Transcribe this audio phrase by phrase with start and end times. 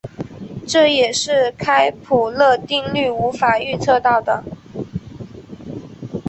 [0.67, 4.43] 这也是开普勒定律无法预测到的。